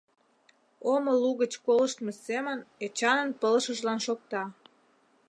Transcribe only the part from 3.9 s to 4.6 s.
шокта: